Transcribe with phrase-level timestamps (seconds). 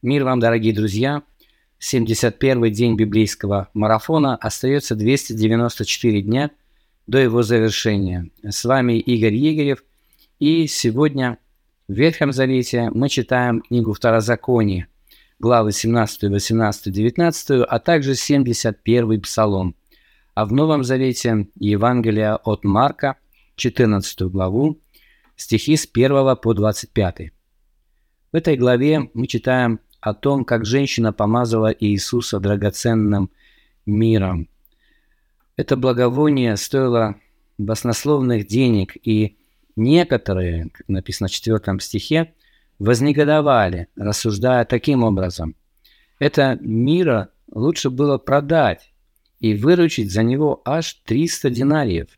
[0.00, 1.24] Мир вам, дорогие друзья!
[1.80, 4.36] 71 день библейского марафона.
[4.36, 6.52] Остается 294 дня
[7.08, 8.30] до его завершения.
[8.44, 9.82] С вами Игорь Егорев.
[10.38, 11.38] И сегодня
[11.88, 14.86] в Ветхом Завете мы читаем книгу Второзакония,
[15.40, 19.74] главы 17, 18, 19, а также 71 Псалом.
[20.34, 23.16] А в Новом Завете Евангелие от Марка,
[23.56, 24.78] 14 главу,
[25.34, 27.32] стихи с 1 по 25.
[28.30, 33.30] В этой главе мы читаем о том, как женщина помазала Иисуса драгоценным
[33.86, 34.48] миром.
[35.56, 37.16] Это благовоние стоило
[37.58, 39.36] баснословных денег, и
[39.74, 42.34] некоторые, как написано в 4 стихе,
[42.78, 45.56] вознегодовали, рассуждая таким образом.
[46.18, 48.92] Это мира лучше было продать
[49.40, 52.08] и выручить за него аж 300 динариев,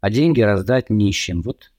[0.00, 1.42] а деньги раздать нищим.
[1.42, 1.72] Вот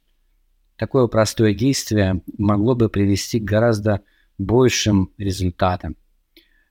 [0.76, 4.02] такое простое действие могло бы привести к гораздо
[4.38, 5.96] большим результатом,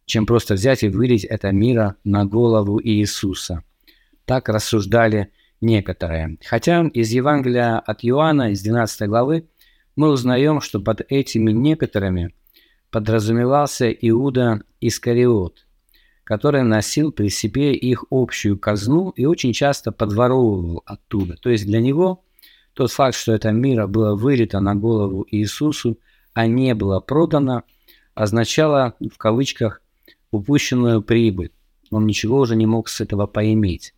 [0.06, 3.62] чем просто взять и вылить это мира на голову Иисуса.
[4.24, 6.38] Так рассуждали некоторые.
[6.44, 9.48] Хотя из Евангелия от Иоанна, из 12 главы,
[9.96, 12.34] мы узнаем, что под этими некоторыми
[12.90, 15.66] подразумевался Иуда Искариот,
[16.24, 21.36] который носил при себе их общую казну и очень часто подворовывал оттуда.
[21.36, 22.24] То есть для него
[22.72, 25.98] тот факт, что это мира было вылито на голову Иисусу–
[26.34, 27.62] а не было продано,
[28.14, 29.80] означало в кавычках
[30.30, 31.52] упущенную прибыль.
[31.90, 33.94] Он ничего уже не мог с этого поиметь.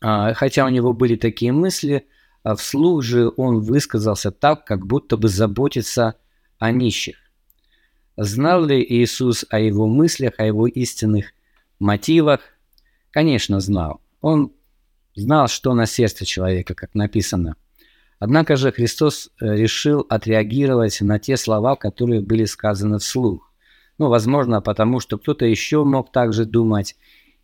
[0.00, 2.06] А, хотя у него были такие мысли,
[2.42, 6.16] а вслух же он высказался так, как будто бы заботится
[6.58, 7.16] о нищих.
[8.16, 11.32] Знал ли Иисус о его мыслях, о его истинных
[11.78, 12.40] мотивах?
[13.10, 14.00] Конечно, знал.
[14.22, 14.52] Он
[15.14, 17.56] знал, что на сердце человека, как написано–
[18.20, 23.50] Однако же Христос э, решил отреагировать на те слова, которые были сказаны вслух.
[23.96, 26.96] Ну, возможно, потому что кто-то еще мог так же думать,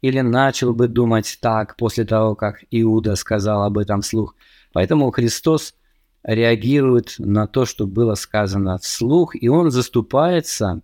[0.03, 4.37] или начал бы думать так после того, как Иуда сказал об этом вслух.
[4.75, 5.75] Поэтому Христос
[6.23, 10.83] реагирует на то, что было сказано вслух, и он заступается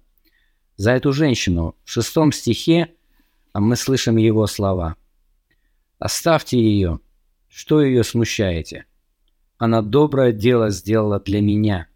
[0.77, 1.77] за эту женщину.
[1.85, 2.95] В шестом стихе
[3.53, 4.97] мы слышим его слова.
[5.99, 7.01] «Оставьте ее,
[7.51, 8.87] что ее смущаете?»
[9.63, 11.87] Она доброе дело сделала для меня.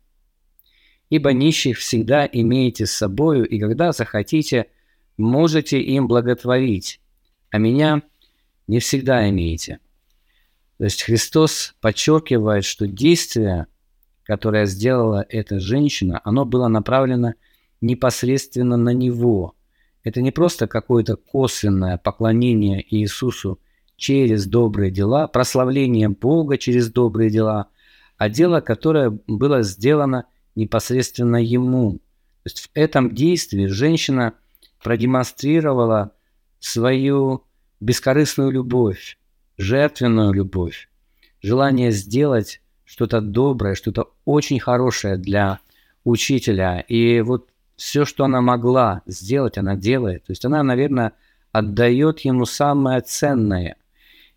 [1.10, 4.66] Ибо нищих всегда имеете с собою, и когда захотите,
[5.16, 7.00] можете им благотворить,
[7.50, 8.02] а меня
[8.68, 9.80] не всегда имеете.
[10.78, 13.66] То есть Христос подчеркивает, что действие,
[14.22, 17.34] которое сделала эта женщина, оно было направлено
[17.80, 19.56] непосредственно на Него.
[20.04, 23.58] Это не просто какое-то косвенное поклонение Иисусу
[23.96, 27.68] через добрые дела, прославление Бога через добрые дела,
[28.18, 31.98] а дело, которое было сделано непосредственно Ему.
[32.42, 34.34] То есть в этом действии женщина
[34.82, 36.12] продемонстрировала
[36.60, 37.44] свою
[37.80, 39.18] бескорыстную любовь,
[39.56, 40.88] жертвенную любовь,
[41.42, 45.58] желание сделать что-то доброе, что-то очень хорошее для
[46.04, 46.80] учителя.
[46.80, 50.24] И вот все, что она могла сделать, она делает.
[50.24, 51.12] То есть она, наверное,
[51.52, 53.76] отдает ему самое ценное–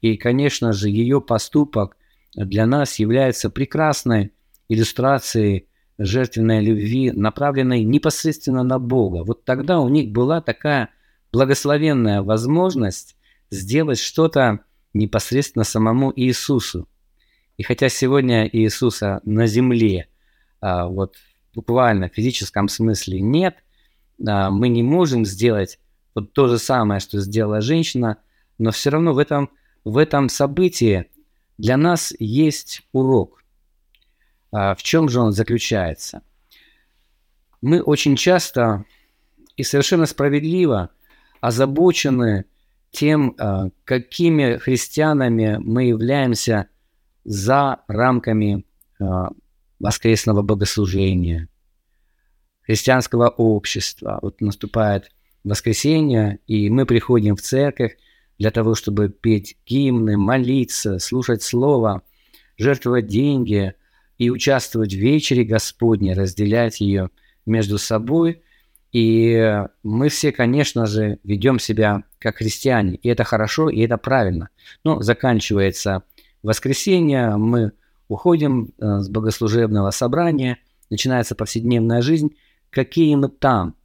[0.01, 1.97] и, конечно же, ее поступок
[2.35, 4.31] для нас является прекрасной
[4.69, 5.67] иллюстрацией
[5.97, 9.23] жертвенной любви, направленной непосредственно на Бога.
[9.23, 10.89] Вот тогда у них была такая
[11.31, 13.17] благословенная возможность
[13.51, 14.59] сделать что-то
[14.93, 16.87] непосредственно самому Иисусу.
[17.57, 20.07] И хотя сегодня Иисуса на земле,
[20.61, 21.15] а, вот
[21.53, 23.57] буквально в физическом смысле нет,
[24.25, 25.79] а, мы не можем сделать
[26.15, 28.17] вот то же самое, что сделала женщина,
[28.57, 29.49] но все равно в этом
[29.83, 31.09] в этом событии
[31.57, 33.43] для нас есть урок.
[34.51, 36.21] А в чем же он заключается?
[37.61, 38.85] Мы очень часто
[39.57, 40.89] и совершенно справедливо
[41.41, 42.45] озабочены
[42.91, 46.67] тем, а, какими христианами мы являемся
[47.25, 48.65] за рамками
[48.99, 49.29] а,
[49.79, 51.47] воскресного богослужения,
[52.61, 54.19] христианского общества.
[54.21, 55.11] Вот наступает
[55.43, 57.97] воскресенье, и мы приходим в церковь,
[58.39, 62.01] для того, чтобы петь гимны, молиться, слушать Слово,
[62.57, 63.73] жертвовать деньги
[64.17, 67.09] и участвовать в вечере Господней, разделять ее
[67.45, 68.41] между собой.
[68.93, 74.49] И мы все, конечно же, ведем себя как христиане, и это хорошо, и это правильно.
[74.83, 76.03] Но заканчивается
[76.41, 77.73] воскресенье, мы
[78.07, 80.57] уходим э, с богослужебного собрания,
[80.89, 82.35] начинается повседневная жизнь.
[82.71, 83.75] Какие мы там?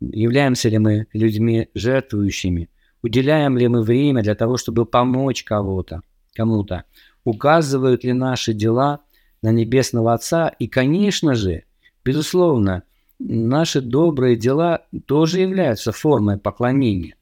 [0.00, 2.70] Являемся ли мы людьми жертвующими–
[3.02, 6.02] Уделяем ли мы время для того, чтобы помочь кого-то,
[6.34, 6.84] кому-то?
[7.24, 9.00] Указывают ли наши дела
[9.42, 10.48] на Небесного Отца?
[10.48, 11.64] И, конечно же,
[12.04, 12.82] безусловно,
[13.18, 17.14] наши добрые дела тоже являются формой поклонения.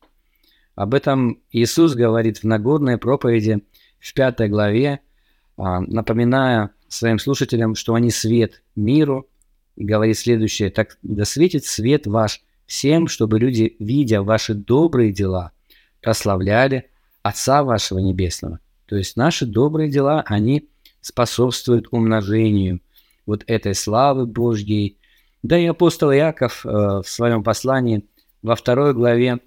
[0.74, 3.62] Об этом Иисус говорит в Нагорной проповеди
[3.98, 5.00] в пятой главе,
[5.56, 9.28] а, напоминая своим слушателям, что они свет миру,
[9.74, 15.52] и говорит следующее, «Так да светит свет ваш всем, чтобы люди, видя ваши добрые дела,
[16.00, 16.90] прославляли
[17.22, 18.60] Отца вашего Небесного».
[18.86, 20.68] То есть наши добрые дела, они
[21.00, 22.80] способствуют умножению
[23.26, 24.98] вот этой славы Божьей.
[25.42, 28.06] Да и апостол Яков э, в своем послании
[28.42, 29.40] во второй главе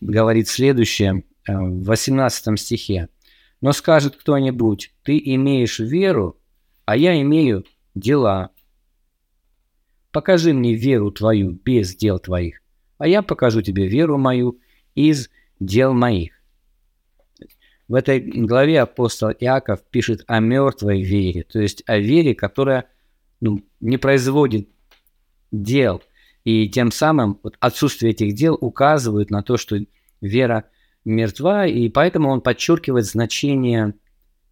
[0.00, 3.08] говорит следующее, э, в 18 стихе.
[3.60, 6.38] «Но скажет кто-нибудь, ты имеешь веру,
[6.84, 7.64] а я имею
[7.94, 8.50] дела.
[10.10, 12.60] Покажи мне веру твою без дел твоих,
[12.98, 14.58] а я покажу тебе веру мою
[14.94, 15.30] из
[15.60, 16.32] дел моих».
[17.88, 22.86] В этой главе апостол Иаков пишет о мертвой вере, то есть о вере, которая
[23.40, 24.68] ну, не производит
[25.50, 26.02] дел.
[26.44, 29.78] И тем самым вот отсутствие этих дел указывает на то, что
[30.20, 30.64] вера
[31.04, 33.94] мертва, и поэтому он подчеркивает значение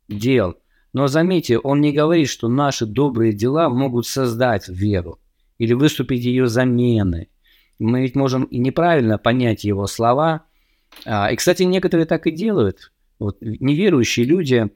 [0.08, 0.56] дел.
[0.92, 5.19] Но заметьте, он не говорит, что наши добрые дела могут создать веру
[5.58, 7.31] или выступить ее заменой.
[7.80, 10.44] Мы ведь можем и неправильно понять его слова.
[11.06, 12.92] А, и, кстати, некоторые так и делают.
[13.18, 14.70] Вот неверующие люди,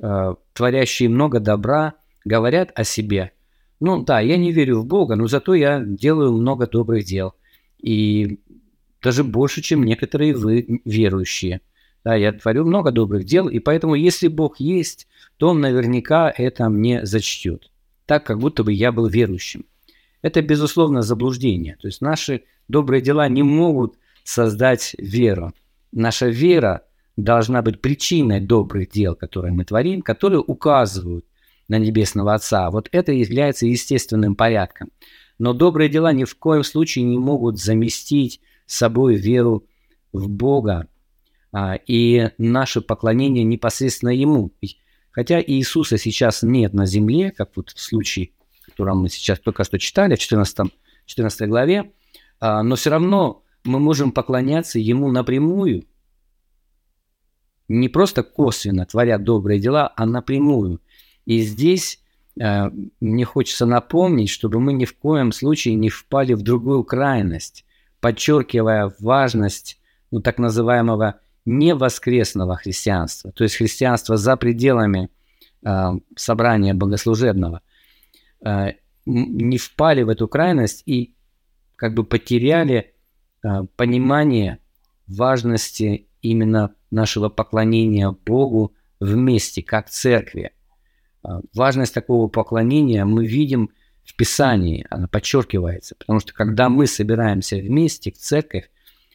[0.00, 1.94] э, творящие много добра,
[2.24, 3.32] говорят о себе.
[3.80, 7.34] Ну да, я не верю в Бога, но зато я делаю много добрых дел.
[7.78, 8.40] И
[9.02, 11.60] даже больше, чем некоторые вы верующие.
[12.04, 15.06] Да, я творю много добрых дел, и поэтому, если Бог есть,
[15.36, 17.70] то Он наверняка это мне зачтет.
[18.06, 19.64] Так, как будто бы я был верующим.
[20.22, 21.76] Это, безусловно, заблуждение.
[21.80, 25.52] То есть наши добрые дела не могут создать веру.
[25.92, 26.82] Наша вера
[27.16, 31.24] должна быть причиной добрых дел, которые мы творим, которые указывают
[31.68, 32.70] на Небесного Отца.
[32.70, 34.90] Вот это является естественным порядком.
[35.38, 39.66] Но добрые дела ни в коем случае не могут заместить собой веру
[40.12, 40.88] в Бога
[41.52, 44.52] а, и наше поклонение непосредственно Ему.
[45.10, 48.30] Хотя Иисуса сейчас нет на земле, как вот в случае,
[48.78, 50.72] который мы сейчас только что читали, в 14,
[51.06, 51.92] 14 главе,
[52.40, 55.84] а, но все равно мы можем поклоняться Ему напрямую–
[57.68, 60.80] не просто косвенно творя добрые дела, а напрямую.
[61.26, 62.00] И здесь
[62.40, 62.70] э,
[63.00, 67.64] мне хочется напомнить, чтобы мы ни в коем случае не впали в другую крайность,
[68.00, 69.78] подчеркивая важность
[70.10, 75.10] ну, так называемого невоскресного христианства, то есть христианства за пределами
[75.62, 77.60] э, собрания богослужебного,
[79.06, 81.14] не впали в эту крайность и
[81.76, 82.92] как бы потеряли
[83.42, 84.58] э, понимание
[85.06, 90.52] важности именно нашего поклонения Богу вместе, как церкви.
[91.22, 93.70] А, важность такого поклонения мы видим
[94.04, 98.70] в Писании, она подчеркивается, потому что когда мы собираемся вместе, в церковь,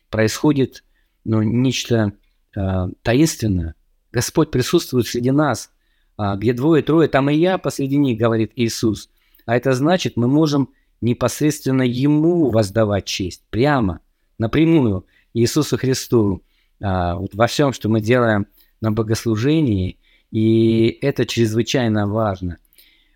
[0.10, 0.84] происходит
[1.26, 2.14] ну, нечто
[2.56, 3.76] э, таинственное.
[4.12, 5.72] Господь присутствует среди нас,
[6.18, 9.10] а, где двое-трое, там и я посреди них, говорит Иисус.
[9.46, 10.70] А это значит, мы можем
[11.02, 14.00] непосредственно Ему воздавать честь, прямо,
[14.38, 16.44] напрямую, Иисусу Христу
[16.82, 18.48] а, вот во всем, что мы делаем
[18.82, 20.00] на богослужении,
[20.32, 22.58] и это чрезвычайно важно.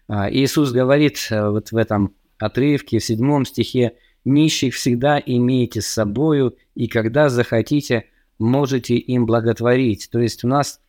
[0.07, 3.93] А, Иисус говорит а, вот в этом отрывке, в седьмом стихе,
[4.25, 8.05] «Нищих всегда имейте с собою, и когда захотите,
[8.39, 10.09] можете им благотворить».
[10.11, 10.81] То есть у нас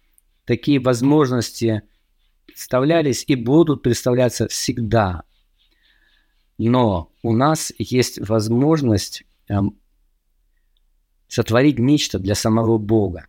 [0.45, 1.83] такие возможности
[2.47, 5.23] представлялись и будут представляться всегда.
[6.59, 9.25] Но у нас есть возможность
[11.29, 13.27] сотворить нечто для самого Бога,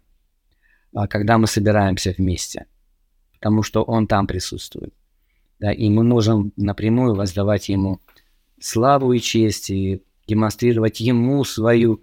[0.93, 2.65] а, когда мы собираемся вместе,
[3.33, 4.93] потому что Он там присутствует.
[5.59, 7.99] Да, и мы можем напрямую воздавать Ему
[8.59, 12.01] славу и честь, и демонстрировать Ему свою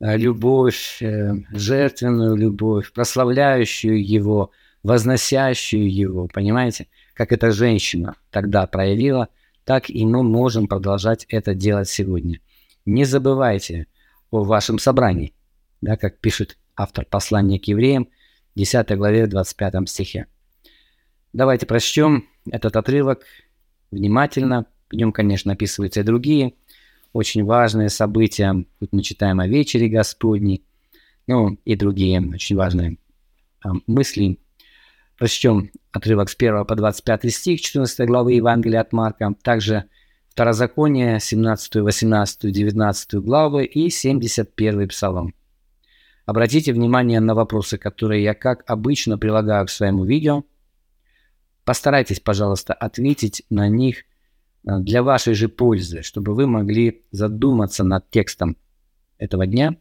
[0.00, 4.50] э, любовь, э, жертвенную любовь, прославляющую Его,
[4.82, 6.88] возносящую Его, понимаете?
[7.14, 9.28] Как эта женщина тогда проявила,
[9.68, 12.40] так и мы можем продолжать это делать сегодня.
[12.86, 13.86] Не забывайте–
[14.30, 15.34] о вашем собрании,
[15.82, 18.08] да, как пишет автор послания к евреям,
[18.54, 20.26] 10 главе, 25 стихе.
[21.34, 23.24] Давайте прочтем этот отрывок
[23.90, 24.64] внимательно.
[24.90, 26.54] В нем, конечно, описываются и другие
[27.12, 28.64] очень важные события.
[28.80, 30.64] Тут мы читаем о вечере Господней,
[31.26, 32.96] ну и другие очень важные
[33.62, 34.38] а, мысли.
[35.18, 39.34] Прочтем отрывок с 1 по 25 стих 14 главы Евангелия от Марка.
[39.42, 39.84] Также
[40.38, 45.34] Второзаконие, 17, 18, 19 главы и 71 псалом.
[46.26, 50.44] Обратите внимание на вопросы, которые я, как обычно, прилагаю к своему видео.
[51.64, 54.04] Постарайтесь, пожалуйста, ответить на них
[54.64, 58.56] э, для вашей же пользы, чтобы вы могли задуматься над текстом
[59.18, 59.74] этого дня.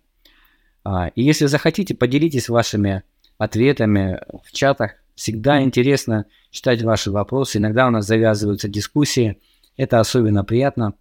[0.83, 3.03] А, и если захотите, поделитесь вашими
[3.37, 4.95] ответами в чатах.
[5.17, 7.57] Всегда интересно читать ваши вопросы.
[7.57, 9.41] Иногда у нас завязываются дискуссии.
[9.75, 10.93] Это особенно приятно.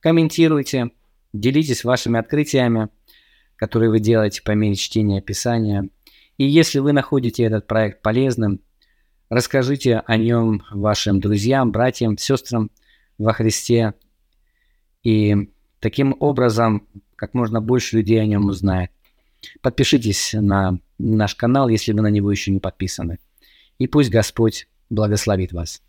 [0.00, 0.92] Комментируйте,
[1.34, 2.88] делитесь вашими открытиями,
[3.56, 5.90] которые вы делаете по мере чтения Писания.
[6.38, 8.62] И если вы находите этот проект полезным,
[9.28, 12.70] расскажите о нем вашим друзьям, братьям, сестрам
[13.18, 13.92] во Христе.
[15.02, 18.90] И таким образом как можно больше людей о нем узнает.
[19.60, 23.18] Подпишитесь на наш канал, если вы на него еще не подписаны.
[23.78, 25.82] И пусть Господь благословит вас.